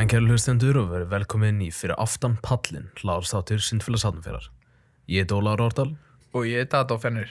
[0.00, 4.46] daginn kæru hlustendur og verið velkomin í fyrir aftan pallin hlaðarstáttur Sindfélags Hafnfjörðar.
[5.12, 5.90] Ég heit Ólaður Órdal
[6.32, 7.28] Og ég er Data Fennir.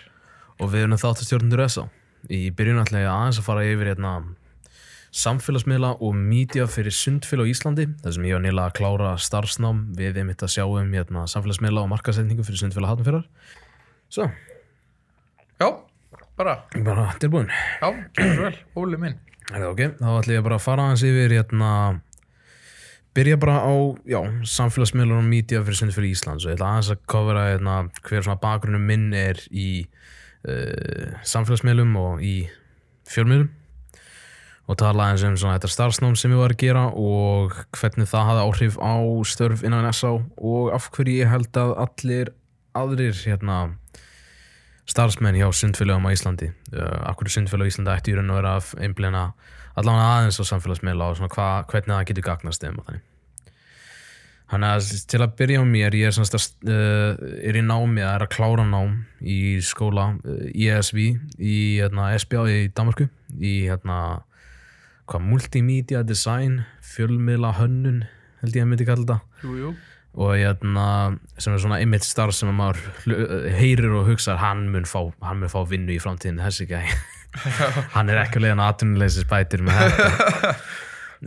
[0.59, 1.87] og við erum þáttastjórnundur SA.
[2.29, 4.11] Í byrjun ætla ég aðeins að fara yfir hérna,
[5.15, 9.79] samfélagsmiðla og mídja fyrir Sundfélag á Íslandi þar sem ég var nýla að klára starfsnám
[9.97, 13.25] við einmitt að sjá um hérna, samfélagsmiðla og markasetningu fyrir Sundfélag Hafnfjörðar.
[14.13, 14.29] Svo,
[15.59, 15.69] Já,
[16.37, 17.49] bara, bara tilbúin.
[17.81, 17.89] já,
[18.19, 19.17] vel, Óli minn.
[19.49, 19.81] Er það ok?
[19.97, 21.71] Þá ætla ég bara að fara aðeins yfir hérna
[23.19, 23.73] byrja bara á,
[24.07, 27.75] já, samfélagsmiðlur og mídía fyrir sundi fyrir Íslands og ég ætla aðeins að kofra hérna
[28.05, 29.69] hver svona bakgrunnum minn er í
[30.47, 32.35] uh, samfélagsmiðlum og í
[33.11, 33.49] fjölmiðlum.
[34.69, 38.27] Og tala aðeins um svona þetta starfsnám sem ég var að gera og hvernig það
[38.29, 38.95] hafði áhrif á
[39.33, 42.33] störf innan SA og af hverju ég held að allir
[42.77, 43.59] aðrir hérna
[44.89, 46.49] starfsmenn hjá sundfélagum á Íslandi.
[46.73, 49.29] Uh, akkur sundfélag á Íslandi ætti í raun og vera að einblina
[49.77, 53.05] allavega aðeins á samfélagsmiðla og hva, hvernig það getur gagnast þeim og þannig.
[54.49, 58.15] Þannig að til að byrja á mér, ég er, að, uh, er í námi, það
[58.15, 60.97] er að klára nám í skóla uh, ISV
[61.37, 63.05] í hérna, SBA í Danmarku
[63.37, 63.99] í hérna,
[65.05, 66.63] hvað, multimedia design,
[66.95, 68.01] fjölmiðla hönnun,
[68.41, 69.45] held ég að myndi kalla þetta.
[69.45, 69.75] Jú, jú.
[70.17, 70.85] Og hérna,
[71.37, 72.79] sem er svona einmitt starf sem að maður
[73.59, 76.85] heyrir og hugsa hann mun fá, hann mun fá vinnu í framtíðin þessi gæi.
[77.93, 80.53] Hann er ekki leiðan atvinnuleysis bætir með þetta.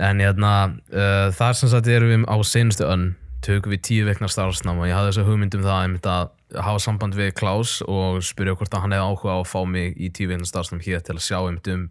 [0.01, 3.11] En hérna uh, þar sem sagt erum við á seinustu önn
[3.45, 6.31] tökum við tíu vekna starfsnám og ég hafði þessu hugmyndum það einmitt að
[6.65, 9.93] hafa samband við Klaus og spyrja hvort að hann hefði áhuga á að fá mig
[10.01, 11.83] í tíu vekna starfsnám hér til að sjá einmitt um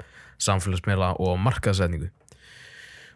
[0.41, 2.09] samfélagsmiðla og markaðsetningu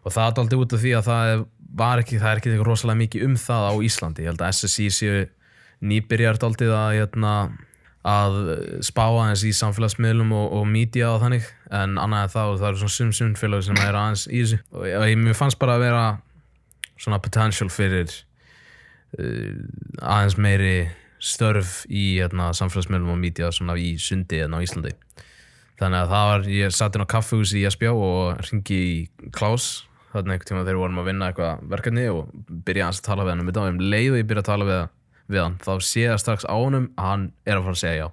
[0.06, 1.44] og það er aldrei út af því að það er-
[1.74, 4.26] var ekki, það er ekki eitthvað rosalega mikið um það á Íslandi.
[4.26, 5.24] Ég held að SSI séu
[5.86, 7.34] nýbyrjar aldrei að, hérna,
[8.06, 8.38] að
[8.86, 11.48] spá aðeins í samfélagsmiðlum og, og mídía og þannig.
[11.74, 14.62] En annað en það, það eru svona sum sumfélag sem er aðeins í þessu.
[14.76, 16.04] Og ég, mér fannst bara að vera
[17.02, 18.14] svona potential fyrir
[19.20, 19.58] uh,
[20.00, 20.76] aðeins meiri
[21.26, 24.94] störf í hérna, samfélagsmiðlum og mídía svona í sundi hérna á Íslandi.
[25.76, 29.84] Þannig að það var, ég satt inn á kaffehús í SBJ og ringi í Klaus
[30.16, 32.34] þarna einhvern tíma þegar við vorum að vinna eitthvað verkefni og
[32.68, 34.68] byrja að tala við hann um þetta og um leið og ég byrja að tala
[34.70, 34.84] við,
[35.32, 38.02] við hann þá sé ég strax á honum að hann er að fara að segja
[38.02, 38.08] já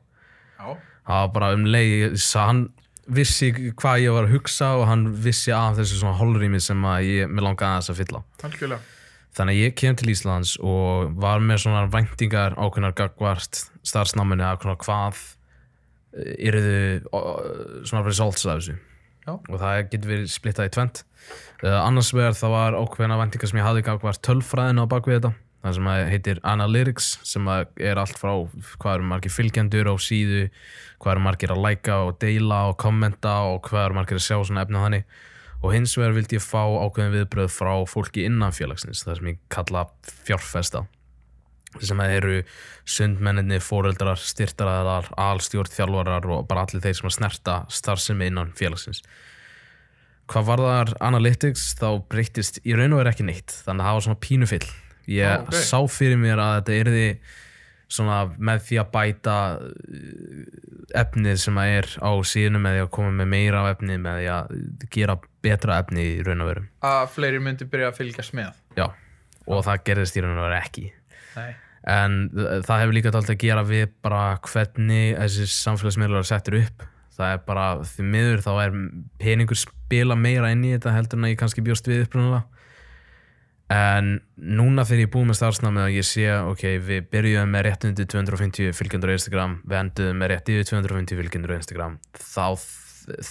[0.62, 0.70] Já.
[1.08, 2.64] það var bara um leið hann
[3.12, 7.08] vissi hvað ég var að hugsa og hann vissi af þessu svona holrými sem að
[7.08, 8.88] ég, mér langaði aðeins að fylla Algjörlega.
[9.32, 14.66] Þannig að ég kem til Íslands og var með svona væntingar ákveðnar gagvart starfsnáminu að
[14.84, 15.22] hvað
[16.12, 18.76] eru þau svona results af þessu
[19.22, 19.32] Já.
[19.38, 21.02] og það getur verið splittað í tvent
[21.62, 25.76] annars vegar það var ákveðna væntingar sem ég hafði gagvart tölfræðinu á bakvið þetta það
[25.76, 28.32] sem heitir Analytics sem er allt frá
[28.82, 30.46] hvað eru margir fylgjendur á síðu
[31.02, 34.40] hvað eru margir að læka og deila og kommenta og hvað eru margir að sjá
[34.40, 35.20] svona efni og þannig
[35.62, 39.38] og hins vegar vildi ég fá ákveðin viðbröð frá fólki innan félagsins það sem ég
[39.54, 39.86] kalla
[40.26, 40.82] fjárfesta
[41.80, 42.42] sem eru
[42.84, 49.00] sundmenninni, fóreldrar, styrtaraðar, alstjórn, þjálfarar og bara allir þeir sem að snerta starfsemi innan félagsins.
[50.32, 53.96] Hvað var þar Analytics þá breytist í raun og verið ekki neitt þannig að það
[53.98, 54.66] var svona pínufill.
[55.12, 55.56] Ég Ó, ok.
[55.68, 57.06] sá fyrir mér að þetta yrði
[57.92, 60.44] svona með því að bæta uh,
[61.02, 64.20] efnið sem að er á síðunum með því að koma með meira af efnið með
[64.22, 64.54] því að
[64.96, 66.64] gera betra efni í raun og veru.
[66.88, 68.54] Að fleiri myndi byrja að fylgjast með.
[68.78, 68.86] Já,
[69.44, 70.86] og það gerðist í raun og veru ekki.
[71.36, 71.52] Nei.
[71.88, 72.16] en
[72.62, 76.84] það hefur líka alltaf að gera við bara hvernig þessi samfélagsmiðlar settur upp
[77.16, 78.76] það er bara því miður þá er
[79.20, 82.46] peningur spila meira inn í þetta heldur en að ég kannski bjóst við upprunalega.
[83.72, 87.62] En núna þegar ég er búið með starfsnámið og ég sé ok, við byrjuðum með
[87.68, 91.94] rétt undir 250 fylgjendur á Instagram við enduðum með rétt yfir 250 fylgjendur á Instagram
[92.18, 92.46] þá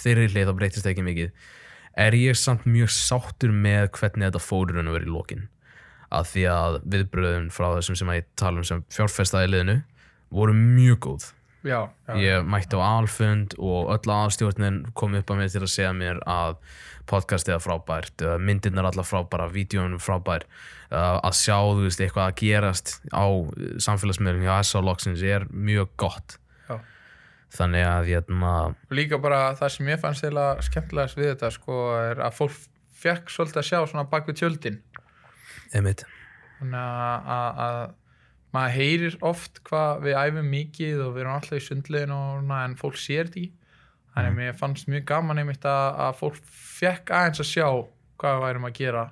[0.00, 1.30] þeirri hlið þá breytist ekki mikið.
[2.02, 5.46] Er ég samt mjög sáttur með hvernig þetta í raun og verið í lokin?
[6.12, 9.78] Að því að viðbröðun frá þessum sem að ég tala um sem fjárfestaði liðinu
[10.32, 11.30] voru mjög góð
[11.62, 11.88] Já.
[12.08, 12.14] já.
[12.18, 16.18] ég mætti á alfund og öll aðstjórnin kom upp að mér til að segja mér
[16.26, 16.56] að
[17.10, 20.46] podcastið er frábært uh, myndirnar allar frábæra, vídjónum frábær
[20.90, 23.26] uh, að sjá þú veist eitthvað að gerast á
[23.86, 26.36] samfélagsmiðlum hjá SA Logsins er mjög gott
[26.66, 26.76] Já.
[27.58, 31.80] þannig að hérna Og líka bara það sem ég fannst eiginlega skemmtilegast við þetta sko
[32.02, 32.60] er að fólk
[33.02, 34.78] fekk svolítið að sjá svona bak við tjöldin.
[35.74, 36.04] einmitt,
[36.60, 36.78] Þannig
[37.34, 37.82] að
[38.52, 42.78] maður heyrir oft hvað við æfum mikið og við erum alltaf í sundlegin og en
[42.80, 43.52] fólk sér þetta ekki.
[44.12, 47.66] Þannig að mér fannst mjög gaman einmitt að, að fólk fekk aðeins að sjá
[48.20, 49.04] hvað við værum að gera.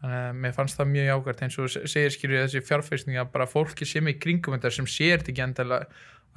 [0.00, 3.48] Þannig að mér fannst það mjög jákvært eins og segir skilur þessi fjárfæsting að bara
[3.50, 5.84] fólki sem er í kringum þetta sem sér þetta ekki endilega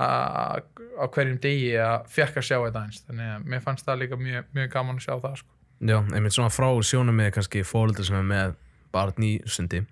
[0.04, 3.02] á hverjum degi að fekk að sjá þetta eins.
[3.08, 5.58] Þannig að mér fannst það líka mjög, mjög gaman að sjá það sko.
[5.84, 8.58] Já, einmitt svona frá sjónum með kannski fóröldur sem er með
[8.92, 9.86] barn í sundi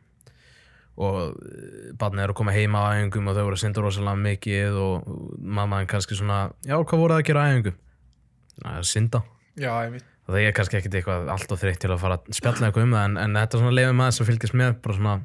[1.01, 4.79] og barnið er að koma heima á æfingum og þau voru að synda rosalega mikið
[4.81, 5.09] og
[5.41, 7.77] mammaðin kannski svona já, hvað voru það að gera á æfingum?
[8.61, 9.23] Það er að synda.
[9.61, 9.73] Já,
[10.27, 12.95] það er kannski ekkit eitthvað allt og þreytt til að fara að spjalla eitthvað um
[12.95, 15.17] það en, en þetta er svona leiðum maður sem fylgjast með bara svona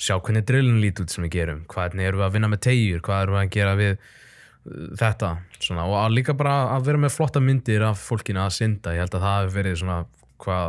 [0.00, 1.62] sjá hvernig drillin lít út sem við gerum.
[1.70, 3.98] Hvernig erum við að vinna með tegjur hvað erum við að gera við uh,
[5.00, 5.30] þetta?
[5.60, 8.94] Svona, og líka bara að vera með flotta myndir af fólkinu að synda.
[8.96, 9.98] Ég held að það hefur verið svona
[10.44, 10.68] hvað,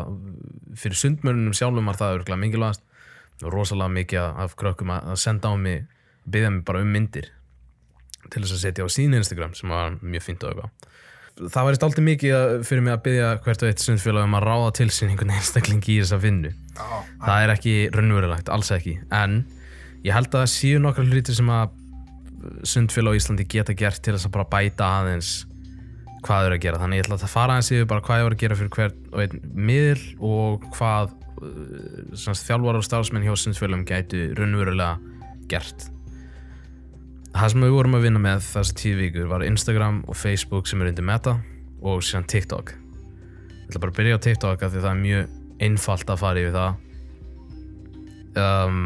[3.42, 5.86] það rosalega mikið af krökkum að senda á mig
[6.26, 7.32] byggja mig bara um myndir
[8.32, 10.92] til þess að setja á sín Instagram sem var mjög fínt og eitthvað.
[11.36, 14.70] Það var alltaf mikið fyrir mig að byggja hvert og eitt sundfélag um að ráða
[14.80, 16.52] til sín einhvern einstakling í þessa vinnu.
[16.78, 16.86] Já,
[17.26, 18.96] það er ekki raunverulegt, alls ekki.
[19.14, 19.42] En
[20.06, 21.76] ég held að það séu nokkra hluti sem að
[22.72, 25.34] sundfélag á Íslandi geta gert til þess að bara bæta aðeins
[26.26, 26.82] hvað þau eru að gera.
[26.82, 29.12] Þannig ég ætla að fara aðeins yfir bara hvað ég var að gera fyrir hvert
[29.12, 34.96] og einn miðl og hvað þjálfar og starfsmenn hjá sundfélagum gætu raunverulega
[35.52, 35.90] gert.
[37.36, 40.82] Það sem við vorum að vinna með þessi tíu vikur var Instagram og Facebook sem
[40.82, 41.36] er undir Meta
[41.84, 42.72] og síðan TikTok.
[42.72, 45.34] Ég ætla bara að byrja á TikTok af því það er mjög
[45.66, 46.82] einfalt að fara yfir það.
[48.36, 48.80] Um,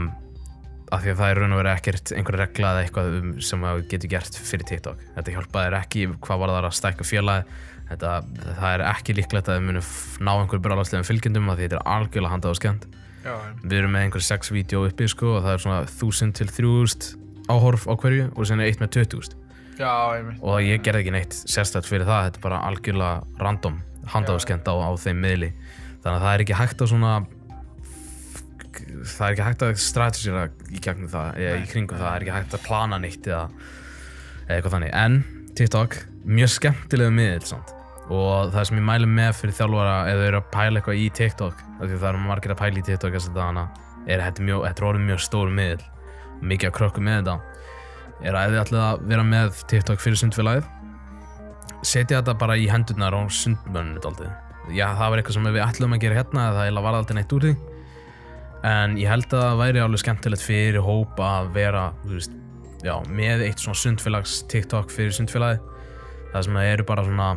[0.89, 3.65] af því að það er raun og verið ekkert einhver regla eða eitthvað um, sem
[3.69, 5.03] að getur gert fyrir TikTok.
[5.17, 8.13] Þetta hjálpaði ekki hvað var það að stækka félagi þetta,
[8.59, 11.79] það er ekki líklegt að þið munu f- ná einhver brálagslegum fylgjendum af því þetta
[11.81, 12.87] er algjörlega handað og skemmt.
[13.25, 13.33] Já,
[13.65, 17.09] við erum með einhver sex vídeo uppi sko, og það er svona 1000 til 3000
[17.49, 19.35] áhorf á hverju og sen er eitt með 20.000
[19.79, 20.37] já, ég veit.
[20.45, 23.81] og ég gerði ekki neitt sérstætt fyrir það þetta er bara algjörlega random
[24.13, 25.49] handáskend á, á þeim miðli.
[25.99, 27.11] Þannig að það er ekki hægt að svona
[29.09, 32.25] það er ekki hægt að strategera í gegnum það eða í kringum það, það er
[32.25, 33.41] ekki hægt að plana neitt eða,
[34.45, 34.93] eða eitthvað þannig.
[35.03, 35.19] En
[35.59, 35.97] TikTok,
[36.29, 37.75] mjög skemmtilegu miðl samt.
[38.09, 41.05] Og það sem ég mæli með fyrir þjálfara eða þau eru að pæla eitthvað í
[41.19, 43.67] TikTok því það eru margir að pæla í TikTok þess að dana
[44.09, 45.87] er þetta er mjög, þetta er orðið mjög stór miðl
[46.49, 47.37] mikið að krökkum með þetta.
[48.19, 50.69] Er að þið ætlið að vera með TikTok fyrir sundfélagið
[51.85, 54.23] setja þetta bara í hendurnar á sundmönnum.
[54.69, 57.35] Já, það var eitthvað sem við ætlum að gera hérna það eiginlega var aldrei neitt
[57.35, 57.53] úr því.
[58.69, 62.33] En ég held að það væri alveg skemmtilegt fyrir hóp að vera veist,
[62.83, 65.63] já, með eitt svona sundfélags TikTok fyrir sundfélagið.
[66.33, 67.29] Það sem eru bara svona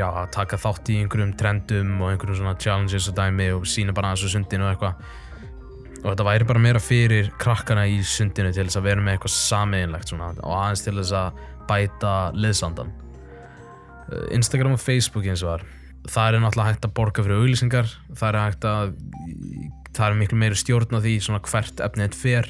[0.00, 3.94] já, að taka þátt í einhverjum trendum og einhverjum svona challenges og dæmi og sína
[3.96, 5.12] bara aðeins á sundinu og eitthvað.
[6.00, 9.36] Og þetta væri bara meira fyrir krakkana í sundinu til þess að vera með eitthvað
[9.36, 12.96] sameiginlegt svona og aðeins til þess að bæta liðsandan
[14.10, 15.66] Uh, Instagram og Facebook eins og var.
[16.10, 18.94] Það er náttúrulega hægt að borga fyrir auglýsingar það er hægt að
[19.94, 22.48] það er miklu meiri stjórn á því svona hvert efnið þetta fer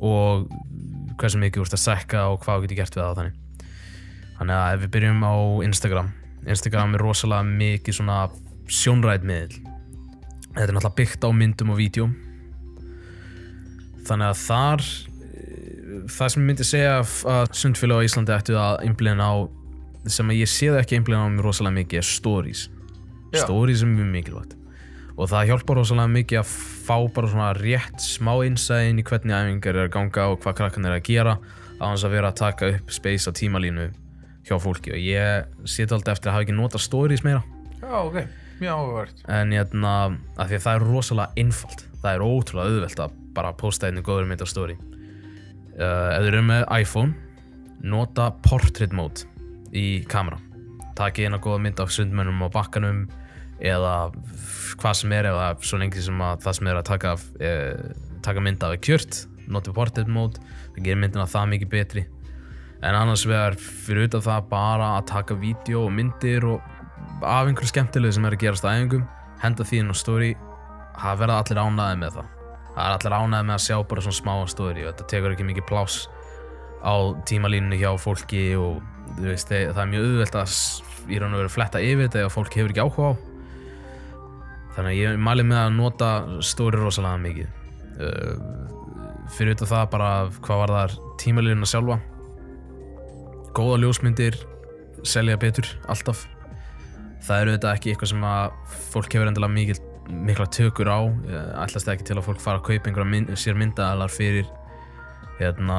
[0.00, 0.48] og
[1.20, 3.68] hversu mikið úrst að sekka og hvað getur gert við það þannig.
[4.38, 5.34] Þannig að ef við byrjum á
[5.68, 6.10] Instagram
[6.46, 8.18] Instagram er rosalega mikið svona
[8.70, 9.54] sjónræð miðl
[10.50, 12.16] þetta er náttúrulega byggt á myndum og vídjum
[14.08, 18.84] þannig að þar eh, það sem ég myndi segja að sundfélag á Íslandi ættu að
[18.86, 19.34] einblina á
[20.08, 22.64] sem að ég sé það ekki einblina á mér rosalega mikið er stories.
[23.30, 23.44] Já.
[23.44, 24.56] stories er mjög mikilvægt.
[25.20, 26.52] Og það hjálpar rosalega mikið að
[26.86, 30.88] fá bara svona rétt smá innsæðin í hvernig æfingar er að ganga og hvað krakkan
[30.88, 31.36] er að gera
[31.80, 33.90] á hans að vera að taka upp space á tímalínu
[34.50, 37.42] hjá fólki og ég seti alltaf eftir að hafa ekki notað stories meira.
[37.80, 38.20] Já, ok.
[38.60, 39.22] Mjög áhugavert.
[39.28, 39.92] en hérna,
[40.36, 41.84] að því að það er rosalega einfalt.
[42.02, 44.76] Það er ótrúlega auðvelt að bara posta einnig góður mynd á story.
[45.80, 47.14] Uh, ef þið eru með iPhone
[47.80, 49.24] nota portrait mode
[49.72, 50.40] í kamera.
[50.98, 53.06] Takið eina góða mynd af sundmönnum á bakkanum
[53.60, 53.94] eða
[54.80, 57.92] hvað sem er eða svo lengi sem að það sem er að taka, af, eh,
[58.24, 60.40] taka mynd af er kjört notið portrait mode.
[60.74, 62.04] Það gerir myndina það mikið betri
[62.80, 66.60] en annars vegar fyrir utan það bara að taka vídeo og myndir og
[67.20, 69.04] af einhverju skemmtilegu sem er að gerast á æfingum
[69.42, 70.30] henda því inn á story
[71.00, 72.30] það verða allir ánæði með það.
[72.70, 75.48] Það er allir ánæði með að sjá bara svona smá story og þetta tekur ekki
[75.48, 75.98] mikið pláss
[76.80, 76.94] á
[77.28, 78.80] tímalínunni hjá fólki og
[79.20, 80.54] veist, það er mjög auðvelt að
[81.10, 83.14] í raun og veru fletta yfir þetta ef fólk hefur ekki áhuga á.
[84.76, 86.10] Þannig að ég mæli með að nota
[86.46, 87.56] story rosalega mikið.
[88.00, 91.98] Uh, fyrir utan það bara hvað var þar tímalínuna sjálfa
[93.56, 94.36] góða ljósmyndir
[95.06, 96.26] selja betur alltaf.
[97.24, 99.76] Það eru þetta ekki eitthvað sem að fólk hefur mikil,
[100.10, 101.00] mikla tökur á.
[101.70, 104.48] Það ekki til að fólk fara að kaupa einhverja mynd, sér myndaðalar fyrir
[105.40, 105.78] hérna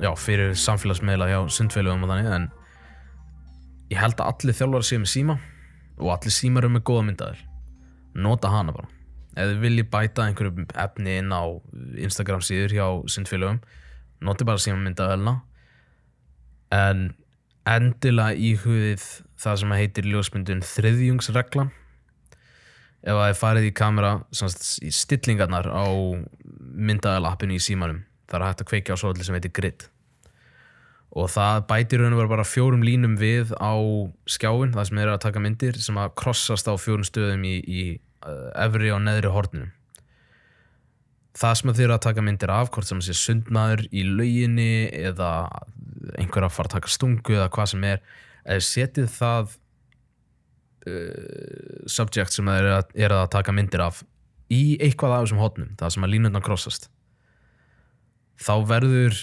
[0.00, 2.48] já, fyrir samfélagsmiðla hjá sundfélögum og þannig en
[3.90, 5.36] ég held að allir þjálfara séu með síma
[6.00, 7.44] og allir símar eru með góða myndaðar
[8.14, 8.88] nota hana bara.
[9.36, 11.42] Ef þið viljið bæta einhverju efni inn á
[12.02, 13.60] Instagram síður hjá sundfélögum
[14.26, 15.38] noti bara síma myndaðarna
[16.74, 17.08] en
[17.68, 19.06] endilega íhugðið
[19.40, 21.72] það sem heitir ljósmyndun þriðjungsreglan
[23.00, 24.12] ef það er farið í kamera
[24.84, 25.88] í stillingarnar á
[26.90, 29.88] myndaðalappinu í símanum það er hægt að kveikja á svolítið sem heitir grid.
[31.10, 33.74] Og það bætir raun og vera bara fjórum línum við á
[34.30, 37.82] skjáin það sem er að taka myndir sem að krossast á fjórum stöðum í, í
[38.22, 39.70] uh, efri og neðri horninu.
[41.40, 45.32] Það sem þið eru að taka myndir af hvort sem sé sundmaður í lauginni eða
[46.18, 48.04] einhver að fara að taka stungu eða hvað sem er
[48.44, 49.56] eða setið það
[50.90, 54.04] uh, subject sem það er er að taka myndir af
[54.50, 56.90] í eitthvað af þessum hotnum það sem að línundan krossast
[58.40, 59.18] þá verður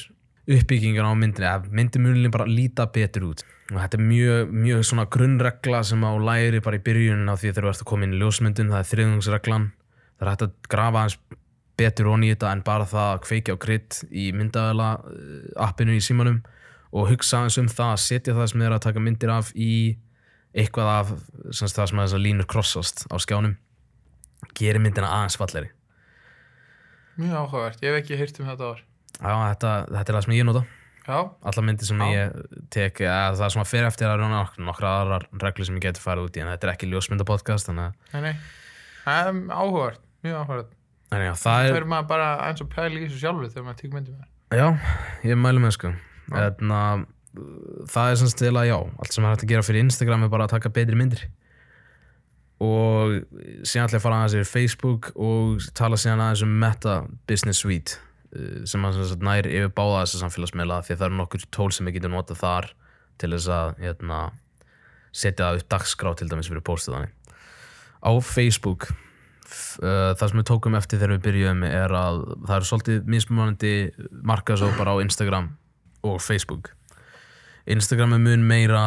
[0.48, 3.44] uppbyggingan á myndinni að myndimunlinn bara líta betur út.
[3.68, 7.52] Og þetta er mjög, mjög svona grunnregla sem á læri bara í byrjunin á því
[7.52, 9.66] þegar þú ert að koma inn í ljósmyndun það er þriðungsreglan.
[10.18, 11.18] Það er hægt að grafa hans
[11.78, 14.88] betur onni í þetta en bara það að kveikja á krydd í myndaðala
[15.68, 16.40] appinu í símanum
[16.92, 19.52] og hugsa eins um það að setja það sem þið er að taka myndir af
[19.56, 19.72] í
[20.58, 21.10] eitthvað af
[21.52, 23.58] semst, það sem að þessar línur krossast á skjánum
[24.58, 25.74] gerir myndina aðeins falleri
[27.18, 28.82] Mjög áhugavert, ég hef ekki heyrt um þetta ár.
[29.18, 30.60] Já, þetta, þetta er það sem ég nota.
[31.08, 31.16] Já,
[31.50, 32.08] alla myndir sem Já.
[32.14, 36.04] ég tek það sem að fyrir eftir að rána nokkra aðrar reglur sem ég geti
[36.04, 38.34] farið út í en þetta er ekki ljósmyndapodcast þannig að nei, nei.
[39.06, 40.74] Það er áhugavert, mjög áhugavert.
[41.16, 43.66] En já, Það það er, er maður bara eins og pæli í þessu sjálfu þegar
[43.70, 44.68] maður tekur myndum með já,
[45.32, 45.94] ég mælu með sko.
[46.28, 46.80] Þarna,
[47.92, 50.48] það er sem stila já allt sem er hægt að gera fyrir Instagram er bara
[50.48, 51.28] að taka betri myndir.
[52.64, 53.20] Og
[53.68, 56.98] síðan ætla ég að fara aðeins yfir Facebook og tala síðan aðeins um Meta
[57.30, 58.00] Business Suite
[58.34, 61.48] eh, sem að sem sagt nær yfir báða þessa samfélagsmiðla því að það eru nokkur
[61.54, 62.72] tól sem ég getur notað þar
[63.22, 64.24] til þess að hérna,
[65.16, 67.14] setja upp dagskrá til dæmis fyrir póstuð þannig
[68.04, 72.70] á Facebook uh, það sem við tókum eftir þegar við byrjuðum er að það eru
[72.70, 73.74] svolítið mismunandi
[74.28, 75.50] markasópar á Instagram
[76.14, 76.72] og Facebook.
[77.68, 78.84] Instagram er mun meira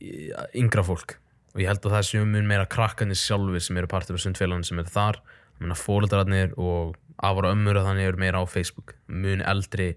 [0.00, 1.16] í- yngra fólk.
[1.54, 4.64] Og ég held að það séu mun meira krakkandi sjálfur sem eru partur af sundfélagin
[4.66, 5.20] sem eru þar.
[5.60, 8.94] Fólöldararnir og afar og ömmur þannig eru meira á Facebook.
[9.08, 9.94] Mun eldri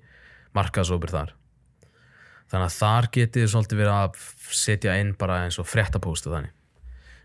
[0.56, 1.34] markasópur þar.
[2.48, 4.22] Þannig að þar getið svolítið verið að
[4.56, 6.54] setja inn bara eins og fréttapóstu þannig.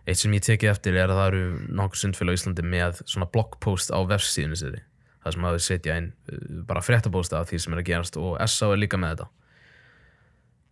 [0.07, 1.43] Eitt sem ég tekið eftir er að það eru
[1.79, 4.81] nokkur sundfélag á Íslandi með svona bloggpost á vefsíðinu sér
[5.23, 8.19] það sem að þau setja inn uh, bara fréttapósta af því sem er að gerast
[8.21, 9.29] og SA er líka með þetta.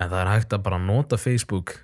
[0.00, 1.76] En það er hægt að bara nota Facebook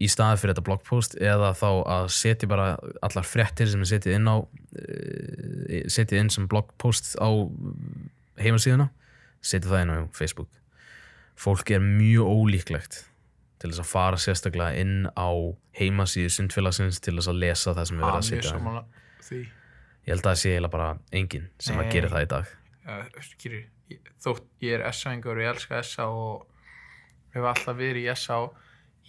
[0.00, 2.70] í staði fyrir þetta bloggpost eða þá að setja bara
[3.04, 7.28] allar fréttir sem er setið inn á uh, setið inn sem bloggpost á
[8.40, 8.88] heimasíðuna
[9.44, 10.50] setja það inn á Facebook.
[11.40, 13.04] Fólk er mjög ólíklegt
[13.60, 15.30] til þess að fara sérstaklega inn á
[15.76, 18.84] heimasíðu sundfélagsins til þess að lesa það sem er verið að setja.
[19.28, 19.40] því
[20.10, 20.88] ég held að það sé eiginlega bara
[21.20, 21.92] enginn sem að Nei.
[21.94, 22.56] gera það í dag.
[23.90, 26.46] Ég- þótt ég er SA-ingur og ég elska SA og
[27.34, 28.40] hef alltaf verið í SA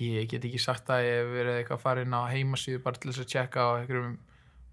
[0.02, 2.98] ég get ekki sagt að ég hef verið eitthvað að fara inn á heimasíðu bara
[2.98, 4.16] til þess að checka á einhverjum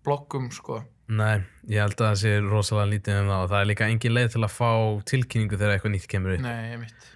[0.06, 0.78] bloggum sko.
[1.08, 4.14] Nei, ég held að það sé rosalega lítið um það og það er líka engin
[4.16, 4.70] leið til að fá
[5.10, 6.44] tilkynningu þegar eitthvað nýtt kemur upp.
[6.44, 7.08] Nei, ég mitt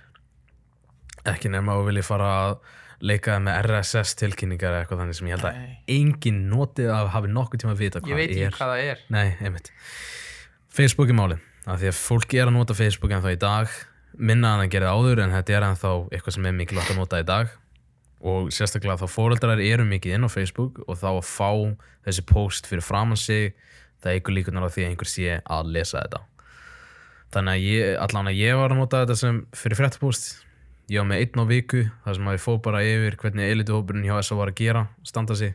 [1.32, 2.54] ekki nema að vilja fara að
[3.02, 5.78] leika með RSS tilkynningar eða eitthvað þannig sem ég held að Nei.
[5.96, 8.58] enginn notið að hafi nokkuð tíma að vita ég hvað veit ekki er.
[8.58, 9.00] hvað það er.
[9.16, 9.72] Nei, einmitt.
[10.72, 13.74] Facebook er málið, af því að fólk er að nota Facebook en þá í dag.
[14.12, 17.20] Minna en að það áður en þetta er ennþá eitthvað sem er mikilvægt að nota
[17.22, 17.52] í dag.
[18.22, 21.50] Og sérstaklega þá fóreldrar eru mikið inn á Facebook og þá að fá
[22.06, 23.56] þessi post fyrir framann sig
[24.02, 26.22] það eigur líkunar á því að einhver sé að lesa þetta.
[27.32, 30.28] Þannig að ég, allan að ég var að nota þetta sem fyrir fréttapost
[30.92, 34.04] ég var með einn á viku þar sem að ég fóð bara yfir hvernig elituhópurinn
[34.04, 35.54] hjá SA var að gera, standa sig.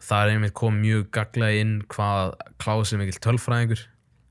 [0.00, 3.82] Það er einmitt kom mjög gaglega inn hvað Klaus er mikill tölfræðingur.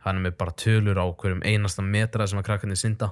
[0.05, 3.12] Hann er með bara tölur á hverjum einasta metra sem að krakkarnir synda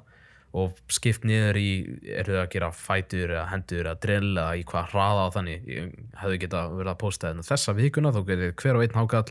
[0.57, 1.69] og skipt niður í
[2.15, 5.67] eru þau að gera fætur eða hendur eða drill eða í hvað hraða á þannig.
[5.67, 5.91] Ég
[6.21, 9.27] hefði geta verið að posta þetta þessa vikuna þá getur hver og einn hákall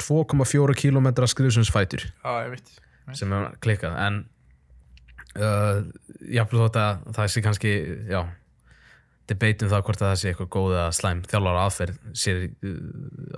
[0.00, 2.08] 2,4 km skriðsumsfætur
[2.50, 2.74] mitt
[3.16, 3.96] sem er klikkað.
[4.02, 4.20] En
[5.38, 5.82] uh,
[6.30, 7.74] jáfnvel þótt að það sé kannski
[8.10, 8.20] já,
[9.30, 12.74] debate um það hvort að það sé eitthvað góð eða slæm þjálfara aðferð sér, uh,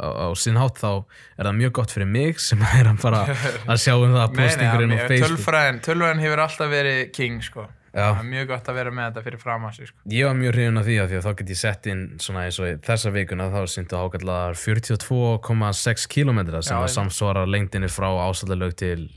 [0.01, 0.91] á, á sinn hátt þá
[1.37, 4.41] er það mjög gott fyrir mig sem er að bara að sjá um það að
[4.41, 8.07] postingurinn á Facebook tölfræðin, tölfræðin hefur alltaf verið king sko Já.
[8.15, 9.99] það er mjög gott að vera með þetta fyrir fram að sig sko.
[10.09, 12.45] Ég var mjög hrifin af því að því að þá get ég sett inn svona
[12.47, 18.09] eins og þessa vikuna þá síndu ákallar 42,6 km sem Já, að samsvara lengdinni frá
[18.25, 19.11] ásaldalaug til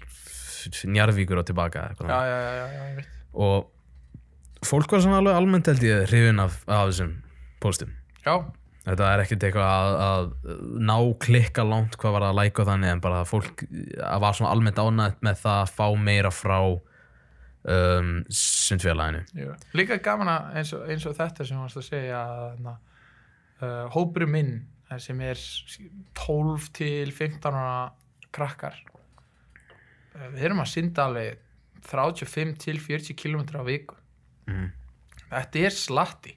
[0.89, 3.05] Njarðvíkur og tilbaka já, já, já,
[3.35, 7.15] og fólk var svona alveg almennt held ég hrifin af, af þessum
[7.63, 7.93] postum
[8.25, 8.33] já,
[8.85, 13.03] þetta er ekkert eitthvað að, að ná klikka langt hvað var að læka þannig en
[13.03, 18.11] bara að fólk að var svona almennt ánægt með það að fá meira frá um,
[18.29, 19.23] sundfélaginu.
[19.77, 24.27] Líka gaman að eins og, eins og þetta sem varst að segja að uh, hópuru
[24.29, 24.53] minn
[24.91, 25.39] eh, sem er
[26.19, 27.77] 12 til 15 ára
[28.35, 28.77] krakkar
[30.33, 31.43] við erum að synda alveg
[31.85, 33.97] 35 til 40 km á viku
[34.49, 34.67] mm.
[35.29, 36.35] þetta er slatti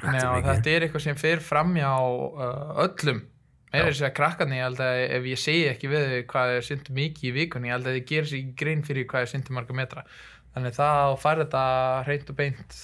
[0.00, 0.48] er mikið.
[0.48, 3.24] þetta er eitthvað sem fer framjá uh, öllum
[3.70, 3.92] meira Já.
[3.92, 7.28] þess að krakkarni ég held að ef ég segi ekki við hvað er syndu mikið
[7.30, 10.06] í vikunni ég held að þið gerir sér grein fyrir hvað er syndu marga metra
[10.54, 11.66] þannig að fara þetta
[12.08, 12.80] hreint og beint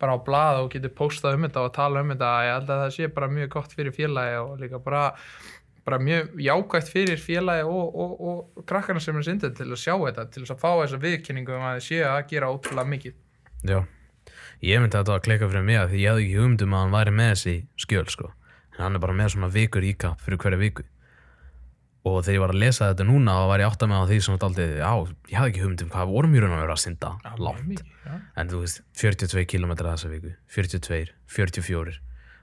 [0.00, 2.82] bara á blað og getur postað um þetta og tala um þetta ég held að
[2.82, 5.04] það sé bara mjög gott fyrir félagi og líka bara,
[5.84, 9.92] bara mjög jákvægt fyrir félagi og, og, og krakkarna sem er syndið til að sjá
[9.94, 13.18] þetta til þess að fá þessa viðkynningu um að þið séu að gera ótrúlega mikið.
[13.68, 13.78] Já,
[14.64, 16.82] ég myndi að þetta að klika fyrir mig að því ég hefði ekki hugmyndum að
[16.84, 18.32] hann væri með þessi skjöl sko.
[18.74, 20.86] en hann er bara með svona vikur íka fyrir hverja viku.
[22.04, 24.08] Og þegar ég var að lesa þetta núna og var ég átt að með á
[24.08, 24.90] því svona daldið, já,
[25.30, 28.16] ég hafði ekki hugmyndum hvað vorum júrun að vera að synda látt mikið, já.
[28.36, 31.94] en þú veist, 42 km þessa viku 42, 44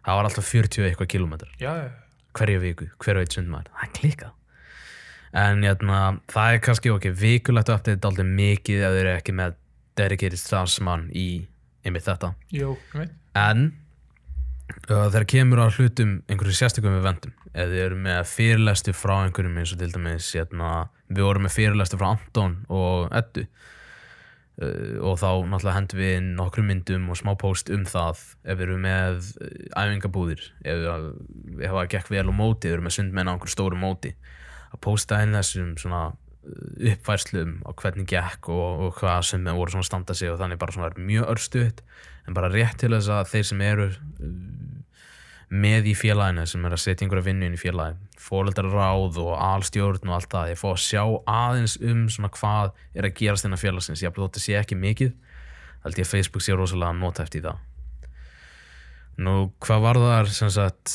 [0.02, 1.54] það var alltaf 40 eitthvað kilometrar
[2.38, 4.38] Hverja viku, hver veit sundmaður það er klikkað.
[5.42, 6.00] En jæna,
[6.32, 9.58] það er kannski ok, vikulegt update er aldrei mikið ef þeir eru ekki með
[10.00, 11.28] dedicated starfsmann í
[11.88, 12.34] einmitt þetta.
[12.52, 13.70] Veit en
[14.90, 19.60] uh, þegar kemur á hlutum einhverju sérstökum eventum ef þið eru með fyrirlestu frá einhverjum
[19.62, 20.72] eins og til dæmis jæna,
[21.12, 23.46] við vorum með fyrirlestu frá Anton og Eddu
[24.60, 28.24] og þá náttúrulega hendum við inn nokkrum myndum og smá post um það.
[28.44, 30.84] Ef við erum með uh, æfingabúðir ef,
[31.62, 34.14] það gekk vel á móti ef við erum með sundmenn á einhverju stóru móti
[34.72, 39.74] að posta inn þessum svona uh, uppfærslum á hvernig gekk og, og hvað sem voru
[39.74, 41.86] svona að standa sig og þannig bara svona mjög örstuðt
[42.28, 43.88] en bara rétt til þess að þeir sem eru
[45.52, 49.34] með í félaginu sem er að setja einhverja vinnu inn í félagi fóreldrar ráð og
[49.36, 50.52] alstjórn og allt það.
[50.54, 54.04] Ég fór að sjá aðeins um svona hvað er að gerast innan félagsins.
[54.04, 55.12] Ég hafði þótt að sé ekki mikið
[55.82, 57.60] held ég að Facebook sé rosalega notæft í það.
[59.22, 60.94] Nú hvað var þar sem sagt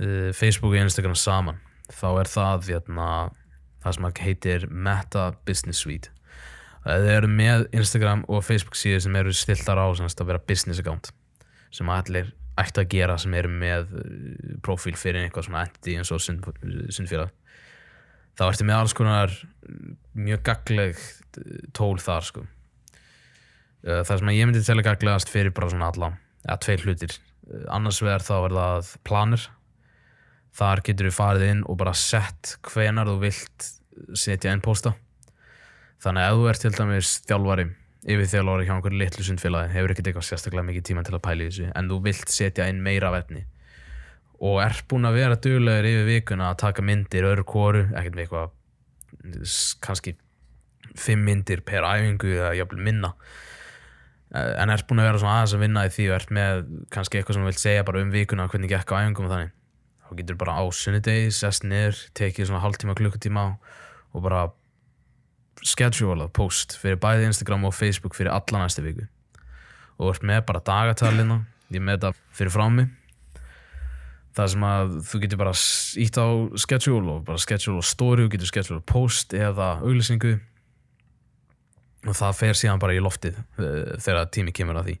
[0.00, 1.60] uh, Facebook og Instagram saman?
[1.92, 3.10] Þá er það hérna,
[3.84, 6.10] það sem heitir Meta Business Suite.
[6.86, 10.82] Það eru með Instagram og Facebook síður sem eru stiltar á sem að vera business
[10.82, 11.10] account
[11.74, 16.12] sem allir ættu að gera sem eru með uh, profíl fyrir eitthvað svona entity eins
[16.14, 16.46] og sund,
[16.94, 17.32] sundfélag.
[18.36, 22.46] Þá ertu með alls konar uh, mjög gagleg uh, tól þar sko.
[23.86, 26.08] Það sem ég myndi telja gaglegast fyrir bara svona alla
[26.42, 27.12] eða tveir hlutir.
[27.70, 29.44] Annars vegar þá er það planir.
[30.56, 33.68] Þar getur við farið inn og bara sett hvenar þú vilt
[34.18, 34.96] setja inn posta
[36.02, 37.66] þannig að ef þú ert til dæmis þjálfari
[38.06, 41.42] yfir þjálfari hjá einhverju litlu sundfélagi hefur ekkert eitthvað sérstaklega mikið tíma til að pæla
[41.42, 43.42] í þessu en þú vilt setja inn meira af efni.
[44.46, 48.26] Og er búin að vera duglegur yfir vikuna að taka myndir öðru kóru, ekkert með
[48.26, 48.54] eitthvað
[49.82, 50.14] kannski
[50.96, 53.12] fimm myndir per æfingu eða jafnvel minna.
[54.34, 56.62] Eh, en er búin að vera svona aðeins að vinna í því og ert með
[56.94, 59.52] kannski eitthvað sem þú vilt segja bara um vikuna hvernig gekk á æfingum og þannig.
[60.06, 63.46] Þá getur bara á sunnudegi, sest niður tekið svona hálftíma, klukkutíma
[64.14, 64.46] og bara
[65.66, 69.06] schedule post fyrir bæði Instagram og Facebook fyrir alla næstu viku.
[69.98, 71.42] Og ert með bara dagatalina
[71.74, 72.92] ég með þetta fyrir frá mig
[74.36, 75.54] það sem að þú getur bara
[76.02, 76.26] ítt á
[76.60, 80.36] schedule og bara schedule og story og getur schedule post eða auglýsingu.
[82.06, 84.96] Og það fer síðan bara í loftið uh, þegar tími kemur að því.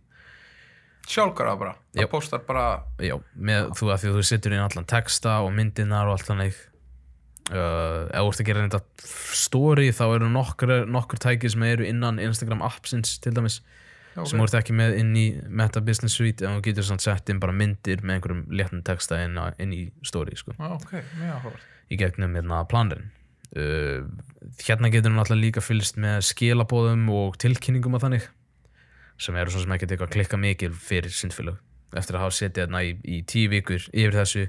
[1.06, 2.64] Sjálfkara bara, það postar bara
[2.98, 6.56] Já, með þú þú setur inn allan texta og myndinar og allt þannig
[7.52, 11.86] uh, ef þú ert að gera þetta story þá eru nokkur, nokkur tæki sem eru
[11.86, 13.60] innan Instagram appsins til dæmis
[14.14, 14.30] okay.
[14.30, 17.32] sem þú ert ekki með inn í Meta Business Suite en þú getur svona sett
[17.32, 20.96] inn bara myndir með einhverjum léttum texta inn, á- inn í story sko, Já, ok,
[21.20, 21.68] mjög áhugavert.
[21.86, 23.10] Í gegnum hérna planrin
[23.54, 24.08] uh,
[24.64, 28.26] hérna getur þú náttúrulega líka fylgst með skilabóðum og tilkynningum og þannig
[29.22, 31.62] sem eru svona sem ekkert eitthvað að klikka mikil fyrir sundfélög
[31.96, 34.42] eftir að hafa setið hérna í, í tíu vikur yfir þessu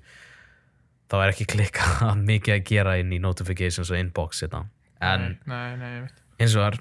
[1.07, 4.65] þá er ekki klikka mikið að gera inn í notifications og inbox hérna.
[5.01, 6.79] en nei, nei, nei, eins og þar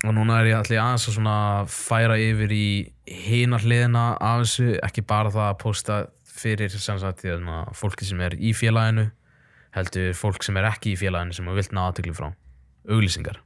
[0.00, 2.68] og núna er ég allir aðeins að færa yfir í
[3.26, 8.20] hina hliðina af þessu, ekki bara það að posta fyrir sem sagt hérna, fólki sem
[8.24, 9.10] er í félaginu
[9.76, 12.30] heldur fólk sem er ekki í félaginu sem við vilt ná aðtökli frá.
[12.90, 13.42] Auglýsingar.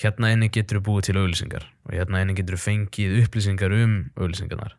[0.00, 3.98] Hérna inni getur við búið til auglýsingar og hérna inni getur við fengið upplýsingar um
[4.16, 4.78] auglýsingarnar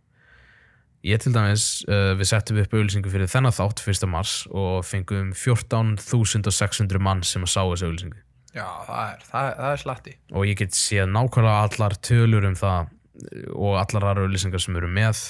[1.04, 4.06] ég til dæmis, uh, við settum upp auglýsingu fyrir þennan þátt 1.
[4.12, 8.20] mars og fengum 14.600 mann sem að sá þessu auglýsingu.
[8.54, 10.14] Já, það er, það er, það er slatti.
[10.32, 12.92] Og ég get séð nákvæmlega allar tölur um það
[13.26, 15.24] eh, og allar aðra auðlýsingar sem eru með.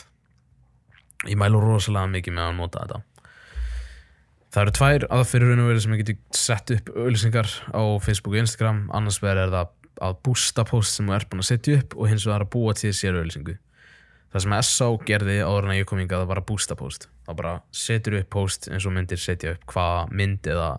[1.32, 3.02] Ég mælu rosalega mikið með að nota þetta.
[4.54, 8.84] Það eru tvær verið sem ég geti sett upp auðlýsingar á Facebook og Instagram.
[8.94, 9.72] Annars er það
[10.04, 12.76] að bústa post sem þú ert búin að setja upp og hins vegar að búa
[12.78, 13.56] til sér auðlýsingu
[14.34, 14.90] það sem S.A.
[15.08, 17.08] gerði áður en að ég kom hingað var að bústa post.
[17.28, 20.70] Þá bara setur upp post eins og myndir setja upp hvaða mynd eða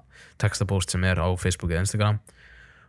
[0.42, 2.20] textapost sem er á Facebook eða Instagram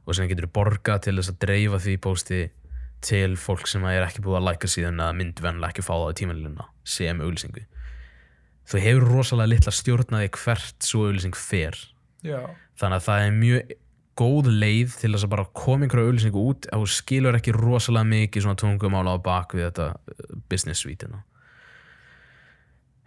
[0.06, 2.42] og sem getur borga til þess að dreifa því posti
[3.06, 6.12] til fólk sem er ekki búið að læka síðan að mynd vennilega ekki fá það
[6.12, 7.66] í tímanlínuna sem auðlýsingu
[8.70, 11.78] þú hefur rosalega litla stjórnaði hvert svo auðlýsing fer.
[12.26, 12.42] Já,
[12.80, 13.74] þannig að það er mjög
[14.20, 18.46] góð leið til þess að bara koma einhverju auðlýsingu út þú skilur ekki rosalega mikið
[18.46, 21.24] svona tungumála á bak við þetta uh, business suite hérna.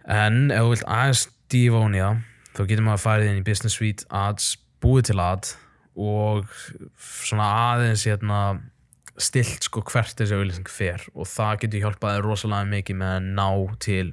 [0.05, 2.21] en ef þú vilt aðeins dífa hún í það
[2.55, 4.51] þá getur maður að farið inn í business suite ads,
[4.83, 5.53] búið til ad
[5.99, 6.51] og
[7.01, 8.41] svona aðeins hérna
[9.19, 11.03] stilt sko hvert þessi auðlýsing fer.
[11.11, 13.49] Og það getur hjálpaði rosalega mikið með að ná
[13.83, 14.05] til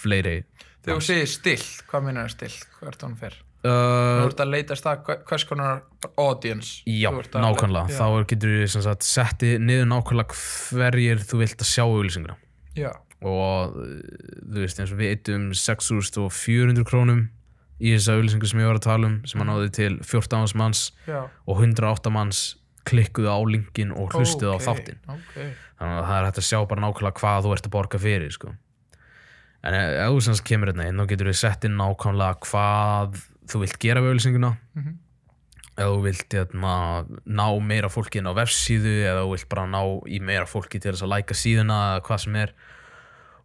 [0.00, 0.38] fleiri
[0.80, 4.52] þegar þú segir still hvað minnar er still, hvert hún fer þú uh, ert að
[4.54, 5.82] leitast að hva- hvers konar
[6.16, 7.92] audience Já, Þú nákvæmlega.
[7.92, 10.38] Þá getur við sem sagt setti niður nákvæmlega
[10.78, 12.36] hverjir þú vilt að sjá auðlýsinguna.
[12.80, 17.26] já, Og þú veist eins og við eittum 6.400 krónum
[17.80, 20.86] í þessa auðlýsingu sem ég var að tala um sem að náði til 14 manns
[21.08, 22.40] já og 108 manns
[22.88, 24.98] klikkuðu á linkin og hlustuðu Ok, á þáttinn.
[25.04, 25.36] ok,
[25.80, 28.32] Þannig að það er hægt að sjá bara nákvæmlega hvað þú ert að borga fyrir
[28.36, 28.54] sko.
[29.64, 33.20] En ef þú sem sagt kemur hérna inn þá getur við sett inn nákvæmlega hvað
[33.52, 34.94] þú vilt gera við auðlýsinguna Mhm.
[35.80, 36.72] ef þú vilt hérna,
[37.26, 40.92] ná meira fólki inn á vefsíðu eða þú vilt bara ná í meira fólki til
[40.92, 42.52] þess að læka síðuna eða hvað sem er.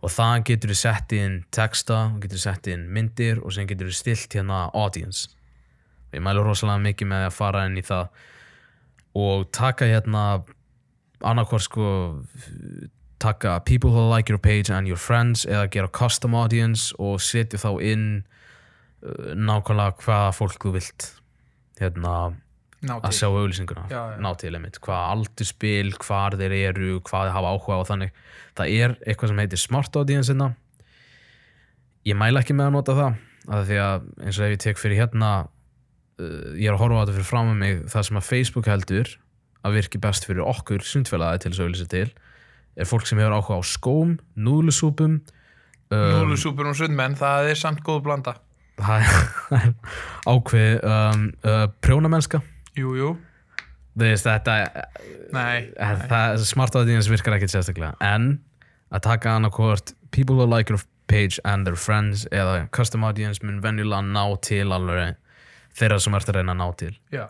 [0.04, 3.88] Og það getur við sett inn texta, getur við sett inn myndir og sem getur
[3.88, 5.30] við stilt hérna audience.
[6.14, 8.10] Ég mælu rosalega mikið með að fara inn í það.
[9.16, 10.44] Og taka hérna
[11.24, 12.22] annarkvort sko
[13.20, 17.58] taka people who like your page and your friends eða gera custom audience og setja
[17.58, 18.24] þá inn
[19.36, 21.08] nákvæmlega hvaða fólk þú vilt
[21.80, 22.16] hérna
[22.86, 24.18] að sjá auðlýsinguna Já, já.
[24.22, 28.12] ná til einmitt, hvað þeir eru hvað þeir hafa áhuga á þannig.
[28.58, 30.54] Það er eitthvað sem heitir smart audience hérna.
[32.06, 33.16] ég mæla ekki með að nota það
[33.56, 36.98] af því að eins og ef ég tek fyrir hérna uh, ég er að horfa
[36.98, 39.12] á þetta fyrir fram með mig það sem að Facebook heldur
[39.66, 42.10] að virki best fyrir okkur sundfélagi til þess að auðlýsa til
[42.76, 45.20] er fólk sem hefur áhuga á skóm, núðlusúpum
[45.90, 48.36] um, Núlusúpur og sundmenn, það er samt góð blanda
[48.80, 49.06] það
[49.60, 49.70] er
[50.34, 52.42] ákveð um, uh, prjónamennska.
[52.76, 53.14] Jú, jú,
[53.96, 54.56] Þú veist, þetta
[55.32, 57.94] nei, Eh, það, smart audience virkar ekkert sérstaklega.
[58.04, 58.42] En
[58.92, 63.62] að taka annarkvort people who like your page and their friends eða custom audience mun
[63.64, 65.16] venjulega ná til alveg
[65.80, 66.92] þeirra sem ert að reyna að ná til.
[67.16, 67.26] Já.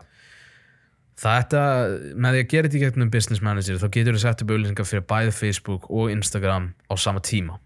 [1.21, 1.61] Þetta,
[2.17, 4.89] með því að gera þetta í gegnum business manager þá getur þú sett upp auðlýsingar
[4.89, 7.59] fyrir bæði Facebook og Instagram á sama tíma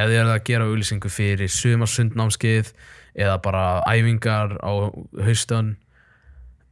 [0.00, 2.72] ef þið eru að gera auðlýsingu fyrir sumarsundnámskeið
[3.20, 4.72] eða bara æfingar á
[5.26, 5.74] haustan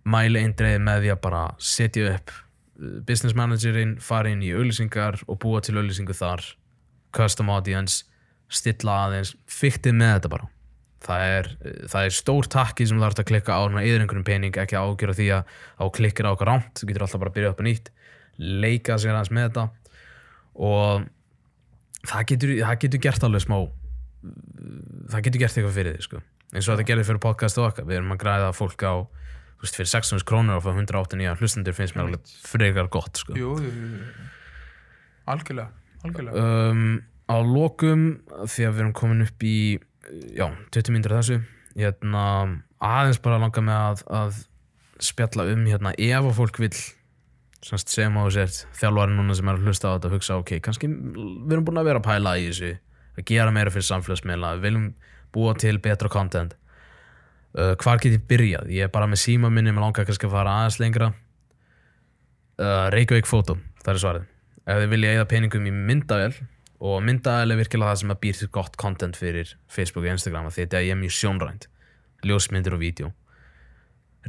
[0.09, 5.23] mæli eindreið með því að bara setja upp uh, business managerinn, fara inn í auðlýsingar
[5.27, 6.45] og búa til auðlýsingu þar.
[7.17, 8.05] Custom audience
[8.49, 10.49] stilla aðeins, fyktið með þetta bara.
[11.05, 11.49] Það er,
[11.93, 14.79] það er stór takki sem þú þarfst að klikka á núna yfir einhverjum pening ekki
[14.79, 17.63] ágjöra því að á klikkir á okkar rámt þú getur alltaf bara að byrja upp
[17.63, 17.93] á nýtt
[18.39, 19.65] leika sér aðeins með þetta.
[20.59, 21.07] Og
[22.07, 23.57] það getur, það getur gert alveg smá
[25.09, 26.23] það getur gert eitthvað fyrir þig sko.
[26.53, 28.95] eins og þetta gerir fyrir podcast og okkar við erum að græða fólk á
[29.63, 33.37] veist, fyrir 600 krónur og fá 189 hlustendur finnst mér alveg frekar gott sko.
[33.39, 34.17] jú, jú, jú.
[35.29, 35.71] Algjörlega,
[36.07, 38.09] algjörlega um, á lokum
[38.47, 39.59] því að við erum komin upp í
[40.35, 41.41] já, 20 mínútur af þessu
[41.79, 42.23] hérna,
[42.83, 44.39] aðeins bara langa með að, að
[45.05, 46.75] spjalla um hérna, ef að fólk vill
[47.65, 50.53] semst segjum á þess þjálfari núna sem er að hlusta á þetta og hugsa ok,
[50.65, 52.73] kannski við erum búin að vera að pæla í þessu
[53.19, 54.89] að gera meira fyrir samfélagsmiðla við viljum
[55.35, 56.55] búa til betra content.
[57.59, 58.71] Uh, hvar get ég byrjað?
[58.73, 61.11] Ég er bara með síma minni, mér langar kannski að fara aðeins lengra.
[62.59, 64.31] Uh, Reykjavík Photo, það er svarið.
[64.69, 66.37] Ef þið vilja eða peningum í myndavél
[66.79, 70.51] og myndavél er virkilega það sem að býr til gott content fyrir Facebook og Instagram
[70.55, 71.67] þetta er mjög sjónrænt
[72.27, 73.11] ljósmyndir og vídeo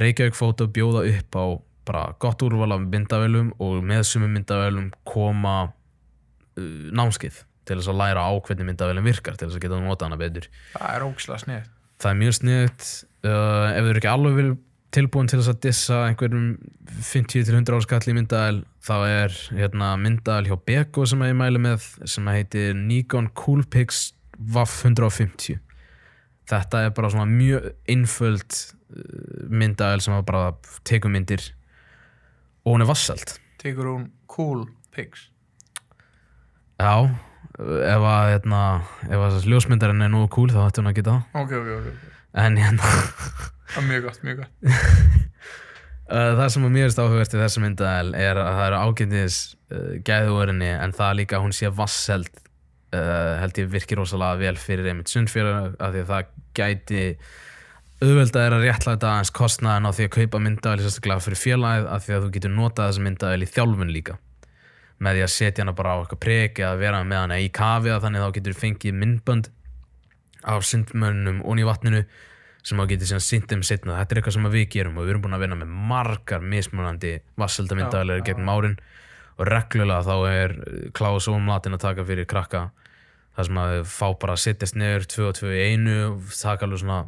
[0.01, 1.45] Reykjavík Photo bjóða upp á
[1.89, 7.99] bara gott úrval af myndavélum og með sumum myndavélum koma uh, námskeið til þess að
[8.01, 10.47] læra á hvernig myndavélum virkar til þess að geta nota hana betur.
[10.77, 11.67] Það er ógislega snið
[11.99, 12.89] það er mjög sniðut
[13.27, 14.51] uh, ef þau eru ekki alveg vil
[14.95, 16.47] tilbúin til þess að dissa einhverjum
[17.05, 22.29] 50-100 áskall í myndaðal þá er hérna, myndaðal hjá Beko sem ég mæli með sem
[22.31, 25.59] heitir Nikon Coolpix WAF 150
[26.49, 30.53] þetta er bara svona mjög einföld uh, myndaðal sem bara
[30.87, 31.51] tekur myndir
[32.69, 35.25] og hún er vassald Tekur hún cool pics?
[36.79, 37.09] Já,
[37.59, 38.59] ef að hérna,
[39.09, 41.41] ef að ljósmyndarinn er nú cool þá ætti hún að geta það.
[41.41, 42.13] Ok, ok, ok,
[42.45, 42.91] en hérna.
[43.73, 44.69] Það er Mjög gott, mjög gott.
[46.07, 49.41] Uh, það sem að mér finnst áhugast í þessu myndaðel er að það eru ágændis
[49.73, 52.41] uh, gæðuðurinni en það líka að hún sé vasselt
[52.95, 57.03] uh, held ég virkir rosalega vel fyrir einmitt sundfélag af því að það gæti
[57.99, 62.05] auðvelda er að réttlæta aðeins kostnaðin á því að kaupa myndaðel sérstaklega fyrir félagið af
[62.05, 64.15] því að þú getur notað þessu myndaðel í þjálfun líka.
[65.03, 67.91] Með því að setja hana bara á eitthvað prek eða vera með hana í kafi
[67.91, 69.51] að þannig þá getur þú fengið myndbönd
[70.53, 72.01] af sundmönnum onni í vatninu
[72.63, 75.13] sem þá getur síðan þeim setna þetta er eitthvað sem að við gerum og við
[75.13, 78.79] erum búin að vinna með margar mismunandi já, gegnum árin.
[79.39, 80.57] Og reglulega þá er
[80.95, 82.69] Klaus Ómlatin að taka fyrir krakka
[83.35, 86.35] þar sem að þau fá bara að sittast niður 2 og 2 í einu og
[86.35, 87.05] taka alveg svona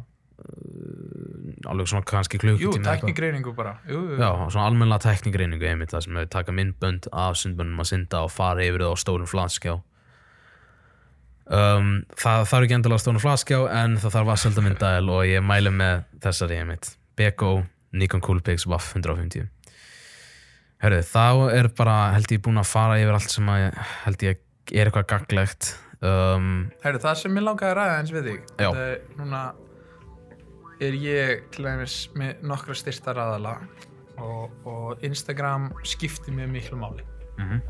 [1.68, 3.00] alveg svona kannski Jú, klukkutíma eitthvað.
[3.06, 4.18] teknikreiningu bara jú, jú.
[4.18, 8.32] Já, svona almennilega teknikreiningu einmitt það sem þau taka myndbönd af sundböndum að synda og
[8.34, 9.74] fara yfir það á stórum flatskjá
[11.52, 15.44] um, Það þarf ekki endilega stórum flatskjá en það þarf að sölda myndaðil og ég
[15.46, 17.52] mæli með þessari einmitt Beko
[17.92, 19.48] Nikon Coolpix WAF 150
[20.82, 23.68] Hörru, þá er bara held ég búinn að fara yfir allt sem að
[24.06, 24.40] held ég
[24.72, 25.68] er eitthvað gaglegt
[26.02, 26.48] um,
[26.82, 28.66] Herru, það sem ég langaði að ræða eins við þig Já.
[28.72, 29.42] þetta er núna
[30.88, 33.56] er ég til dæmis með nokkra styrsta ræðala
[34.22, 37.04] og, og Instagram skiptir mér miklu máli.
[37.38, 37.62] Mm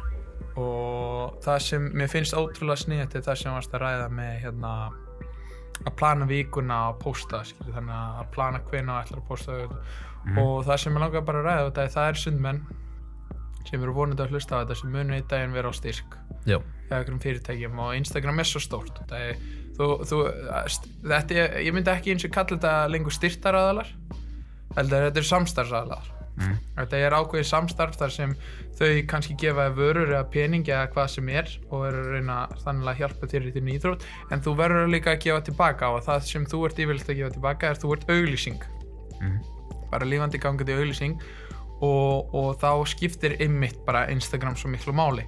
[0.59, 4.73] og það sem mér finnst ótrúlega sniðt er það sem varst að ræða með hérna
[5.87, 9.57] að plana vikuna og posta skilur, þannig að plana hvena og ætlar að posta
[10.27, 10.39] Mhm.
[10.39, 12.61] og það sem ég langaði bara að ræða þetta er það er sundmenn
[13.71, 16.59] sem eru vonandi að hlusta á þetta sem munu í daginn vera á styrk Já,
[16.59, 18.99] hjá einhverjum fyrirtækjum og Instagram er svo stórt.
[18.99, 19.37] Þetta er,
[19.83, 20.23] þú, þú,
[21.11, 23.95] þetta er, ég myndi ekki eins og kalla þetta lengur styrtaraðalar
[24.77, 26.59] heldur þetta er samstarfsaðalar mm.
[26.81, 28.37] þetta er ákveðið samstarf þar sem
[28.79, 32.93] þau kannski gefa vörur eða pening eða hvað sem er og eru að reyna þannig
[32.93, 34.07] að hjálpa þér í þínu íþrótt.
[34.33, 36.25] En þú verður líka að gefa tilbaka og það.
[36.31, 38.65] Sem þú ert yfirleitt að gefa tilbaka er þú ert auglýsing.
[39.23, 39.39] Mm.
[39.93, 41.21] bara lífandi gangandi auglýsing
[41.85, 45.27] og, og þá skiptir ymmit bara Instagram svo miklu máli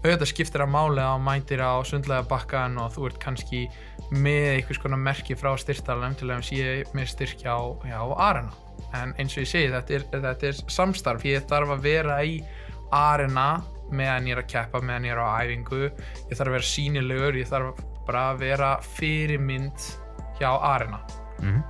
[0.00, 3.66] auðvitað skiptir að máli að mætir á sundlega bakkan og þú ert kannski
[4.10, 7.60] með einhvers konar merki frá styrtalanum til að sé með styrkja á,
[8.00, 8.54] á arena.
[8.96, 11.26] En eins og ég segi þetta er, þetta er samstarf.
[11.28, 12.38] Ég þarf að vera í
[12.96, 13.60] arena
[13.92, 15.82] meðan ég er að keppa meðan ég er á æfingu.
[15.90, 19.90] Ég þarf að vera sínilegur ég þarf bara að vera fyrirmynd
[20.40, 21.02] hjá arena.
[21.40, 21.60] Mm.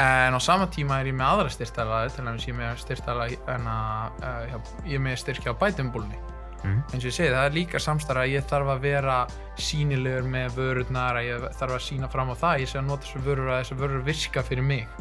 [0.00, 3.36] en á sama tíma er ég með aðra styrtalaði til dæmis ég er með styrtalaði
[3.52, 6.16] en að uh, ég er með styrkja á bætumbúlni
[6.60, 6.80] Mm.
[6.92, 9.14] eins og ég segi það er líka samstarf að ég þarf að vera
[9.56, 13.06] sínilegur með vörurnar að ég þarf að sína fram á það ég sé að nota
[13.06, 14.98] þessu vörur að þessu vörur virka fyrir mig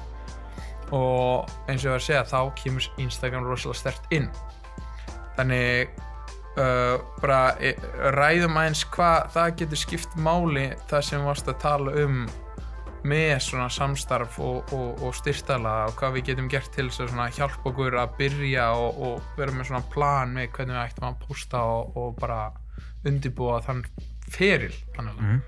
[0.96, 4.30] og eins og ég var að segja þá kemur Instagram rosalega stert inn
[5.36, 6.00] þannig
[6.60, 11.96] uh, bara eh, ræðum aðeins hvað það getur skipt máli það sem varst að tala
[12.06, 12.24] um
[13.08, 17.38] með svona samstarf og, og, og styrtala og hvað við getum gert til þess að
[17.38, 21.22] hjálpa okkur að byrja og, og vera með svona plan með hvernig við ættum að
[21.28, 22.42] posta og, og bara
[23.08, 23.86] undirbúa þann
[24.30, 25.40] feril Mm.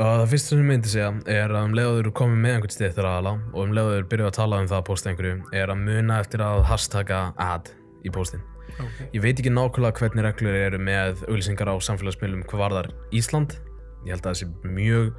[0.00, 3.08] Það fyrsta sem ég myndi segja er að um leiðu eru komið með einhvern styrtir
[3.08, 5.82] aðala og um leiðu eru byrjuð að tala um það að posta einhverju er að
[5.88, 7.72] muna eftir að hashtaga ad
[8.06, 8.44] í postin.
[8.76, 9.08] okay.
[9.16, 13.58] Ég veit ekki nákvæmlega hvernig reglur eru með auglýsingar á samfélagsmiðlum hvað varðar Ísland.
[14.06, 15.10] Ég held að það sé mjög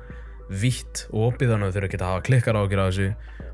[0.50, 3.08] vítt og opið þannig að þau þurfa ekki að hafa klikkar á þessu.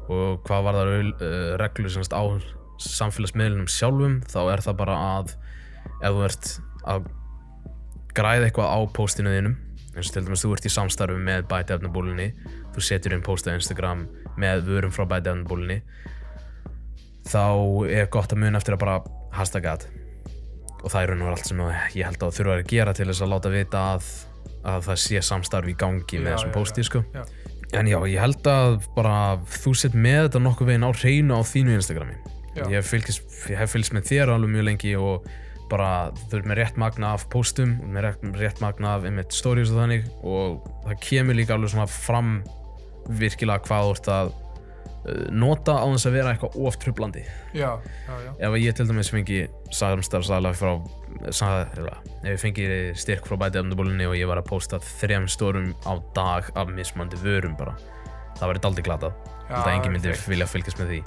[0.07, 2.23] Og hvað varðar uh, reglur semst á
[2.77, 5.33] samfélagsmiðlunum sjálfum þá er það bara að
[5.97, 6.51] ef þú ert
[6.87, 7.07] að
[8.17, 9.57] græða eitthvað á postinu þínum
[9.97, 12.27] eins og til dæmis þú ert í samstarfi með bætefnabúlinni
[12.75, 14.05] þú setur inn post á Instagram
[14.37, 15.81] með vörum frá bætefnabúlinni
[17.27, 17.45] þá
[17.89, 18.99] er gott að muna eftir að bara
[19.35, 19.97] hashtagga það
[20.77, 21.61] og það er raun og veru allt sem
[21.97, 24.09] ég held að þurfa að gera til þess að láta vita að,
[24.67, 27.03] að það sé samstarfi í gangi með Já, þessum já, posti já, sko.
[27.79, 29.17] en já, ég held að bara
[29.57, 32.17] þú sett með þetta nokkuð veginn á hreinu á þínu Instagrami.
[32.57, 35.27] Ég hef fylgist, ég hef fylgst með þér alveg mjög lengi og
[35.69, 39.35] bara þú ert með rétt magna af postum og með rétt, rétt magna af einmitt
[39.35, 42.37] stories og þannig og það kemur líka alveg svona fram
[43.19, 44.46] virkilega hvað þú ert að uh,
[45.31, 47.21] nota á þess að vera eitthvað of trublandi
[47.55, 49.39] já, já, já, ef ég til dæmis fengi
[49.71, 50.73] samstarfsala frá
[51.31, 52.67] sa- eða, ef ég fengi
[52.99, 57.55] styrk frá bætefnabúlinni og ég var að posta þrem stórum á dag af mismandi vörum
[57.57, 57.77] bara
[58.37, 59.13] það verður aldrei glatað.
[59.47, 60.25] Já, þetta enginn myndi ok.
[60.29, 60.99] vilja fylgjast með því.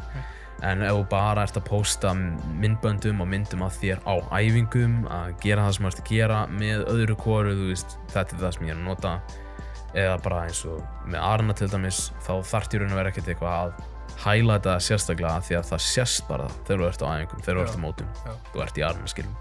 [0.67, 5.37] En ef þú bara ert að posta myndböndum og myndum af þér á æfingum að
[5.45, 8.57] gera það sem þú ert að gera með öðru kóru, þú veist, þetta er það
[8.57, 9.13] sem ég er að nota
[9.95, 13.31] eða bara eins og með Arna til dæmis, þá þarf ég raun að vera ekkert
[13.33, 13.87] eitthvað að
[14.21, 17.63] hæla þetta sérstaklega því að það sést bara þegar þú ert á æfingum, þegar þú
[17.67, 18.33] ert á mótum Já.
[18.51, 19.39] þú ert í Arna skilum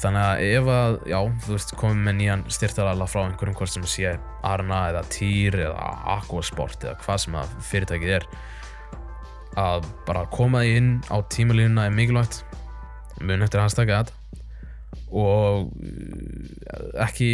[0.00, 3.86] þannig að ef að, já, þú veist, komið með nýjan styrtarala frá einhverjum hvort sem
[3.88, 8.26] sé Arna eða Týr eða Aquasport eða hvað sem að fyrirtækið er
[9.60, 12.42] að bara koma því inn á tímalínuna er mikilvægt.
[13.22, 14.23] Mun eftir að hans taka þetta
[15.10, 17.28] og uh, ekki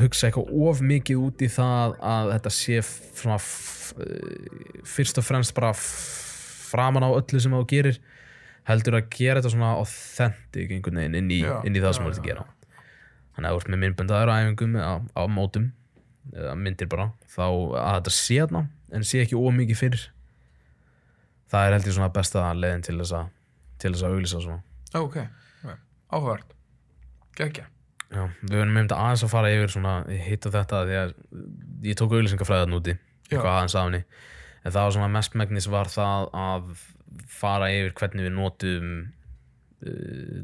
[0.00, 3.50] hugsa eitthvað of mikið út í það að þetta sé uh,
[4.94, 5.74] fyrst og fremst bara
[6.70, 8.00] framan á öllu sem þú gerir
[8.68, 11.96] heldur að gera þetta svona authentic einhvern veginn inn í, Já, inn í það já,
[11.96, 12.46] sem þú ert að gera.
[13.34, 15.68] Þannig að þú ert með myndböndaður á æfingum eða á, mótum
[16.30, 20.06] eða myndir bara þá að þetta sé þarna en sé ekki of mikið fyrir
[21.50, 23.30] það er heldur svona besta leiðin til þess að
[23.80, 24.62] til þess að auglýsa svona.
[25.00, 25.20] Ok,
[25.64, 26.59] okay.
[27.38, 27.66] Geggja
[28.10, 31.10] Já, við verðum með þetta aðeins að fara yfir svona hitt og þetta því að
[31.86, 32.94] ég tók auðlýsingafræðan úti
[33.30, 34.00] eitthvað aðeins af henni.
[34.60, 36.72] En það var svona mestmægnis var það að
[37.30, 38.88] fara yfir hvernig við notum
[39.86, 40.40] uh,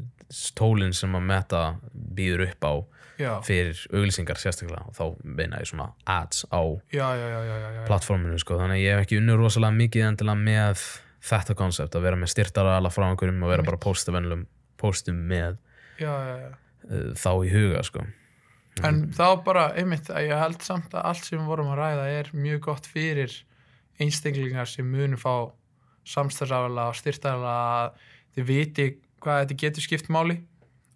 [0.55, 2.73] tólinn sem að meta býður upp á
[3.19, 4.85] já, fyrir auglýsingar sérstaklega.
[4.87, 6.63] Og þá meina ég svona ads á
[7.89, 8.61] plattforminu sko.
[8.61, 10.85] þannig að ég hef ekki unnur rosalega mikið endilega með
[11.27, 14.47] þetta koncept að vera með styrtara alla frá einhverjum og vera bara að posta venlum
[14.79, 15.57] postum með
[15.99, 16.49] já, já, já.
[17.17, 18.05] Þá í huga sko.
[18.85, 22.03] En þá bara, einmitt, að ég held samt að allt sem við vorum að ræða
[22.19, 23.33] er mjög gott fyrir
[23.99, 25.49] einstaklingar sem munu fá
[26.07, 28.03] samstæðsafala og styrtaðala að
[28.37, 28.85] þið viti
[29.23, 30.37] hvað þetta getur skipt máli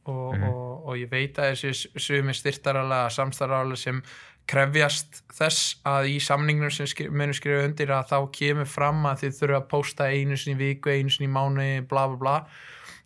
[0.05, 0.43] og, Mhm.
[0.49, 4.01] og, og ég veit að þessi sumi styrtaðala, samstæðsafala sem
[4.47, 9.19] krefjast þess að í samningnum sem skri, munu skrifa undir að þá kemur fram að
[9.25, 12.37] þið þurfa að posta einu sinni í viku, einu sinni í mánu, bla bla bla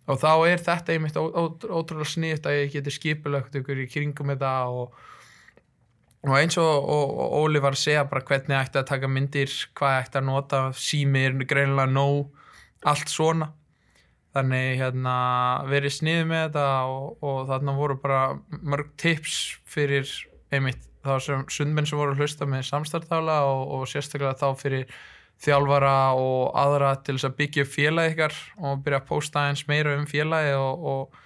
[0.06, 4.54] og þá er þetta einmitt ótrúlega sniðt að ég geti skipulegt ykkur í kringum þetta
[4.70, 4.96] og,
[6.26, 10.00] og eins og, og, Óli var að segja bara hvernig ætti að taka myndir hvað
[10.04, 12.28] ætti að nota, sími er greinilega nóg,
[12.86, 13.52] allt svona.
[14.36, 15.16] Þannig hérna
[15.70, 19.38] verið sniðið með þetta og, og þarna voru bara mörg tips
[19.70, 20.10] fyrir
[20.52, 24.90] einmitt þá sem sundmenn sem voru að hlusta með samstartála og sérstaklega þá fyrir
[25.44, 29.96] þjálfara og aðra til þess að byggja félagi ykkar og byrja að posta eins meira
[30.00, 31.20] um félagi og, og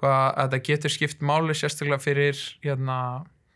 [0.00, 2.98] hvað að þetta getur skipt máli sérstaklega fyrir hérna,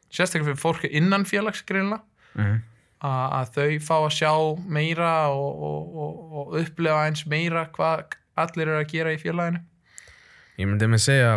[0.09, 2.03] sérstaklega fyrir fólki innan félags greinlega
[2.39, 2.61] mm.
[3.05, 4.33] að, að þau fá að sjá
[4.79, 9.65] meira og, og, og, og upplefa eins meira hvað allir eru að gera í félaginu.
[10.59, 11.35] Ég myndi með segja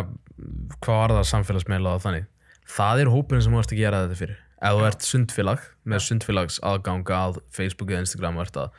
[0.82, 2.30] hvað var það samfélagsmeila á þannig?
[2.72, 6.04] Það er hópurinn sem þú ert að gera þetta fyrir ef þú ert sundfélag með
[6.06, 8.72] sundfélags aðganga að Facebook eða Instagram að,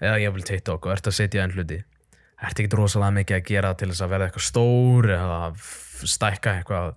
[0.00, 1.80] eða ég vil TikTok og ert að setja einn hluti
[2.44, 5.38] ert ekki rosalega mikið að gera til þess að verða eitthvað stór eða
[6.14, 6.90] stækka eitthvað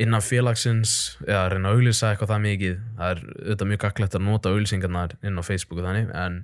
[0.00, 0.94] innan félagsins
[1.26, 2.78] eða reyna að auglýsa eitthvað það mikið.
[2.96, 6.38] Það er auðvitað mjög gagglegt að nota auglýsingarnar inn á Facebook og þannig en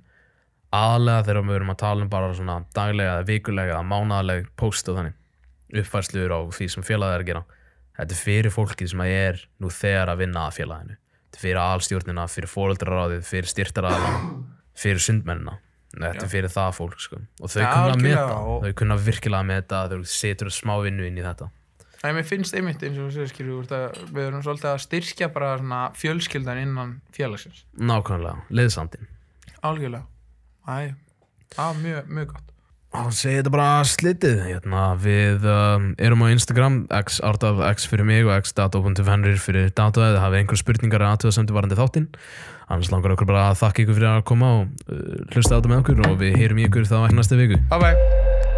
[0.76, 4.90] aðlega þegar við erum að tala um bara svona daglega eða vikulega eða mánaðaleg post
[4.90, 7.44] og þannig uppfærslur á því sem félagið er að gera.
[7.96, 10.98] Þetta er fyrir fólkið sem að er nú þegar að vinna að félaginu
[11.36, 14.44] þetta er fyrir alstjórnina, fyrir fóreldraráðið fyrir styrtaraðala,
[14.76, 15.58] fyrir sundmennina.
[15.96, 17.16] Þetta er fyrir það fólk sko.
[17.40, 20.74] og þau Ja, kunna að meta og- þau kunna virkilega að meta þau setur smá
[20.82, 21.50] vinnu inn í þetta.
[22.04, 25.56] En mér finnst einmitt eins og segir skilur það, við erum svolítið að styrkja bara
[25.58, 27.64] svona fjölskyldan innan félagsins.
[27.78, 29.06] Nákvæmlega, leiðsandin
[29.62, 30.04] algjörlega.
[30.68, 30.94] Æ,
[31.58, 32.52] á, mjög, mjög gott
[33.02, 34.42] og segi þetta bara slitið.
[34.46, 39.70] Hérna, við um, erum á Instagram x ártaf x fyrir mig og x dato.fenrir fyrir
[39.76, 42.10] dato eða hafið einhver spurningar að aðtöða sem þið varandi þáttinn.
[42.66, 45.72] Annars langar okkur bara að þakka ykkur fyrir að koma og uh, hlusta á þetta
[45.72, 47.62] með okkur og við heyrum ykkur þá næstu viku.
[47.70, 48.55] Bye bye